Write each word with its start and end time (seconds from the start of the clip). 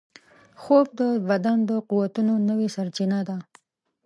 خوب 0.61 0.87
د 0.99 1.01
بدن 1.29 1.57
د 1.69 1.71
قوتونو 1.89 2.33
نوې 2.49 2.67
سرچینه 2.75 3.19
ده 3.27 3.37